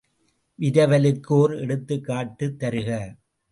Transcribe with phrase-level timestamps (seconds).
[0.59, 2.89] விரவலுக்கு ஒர் எடுத்துக்காட்டு தருக.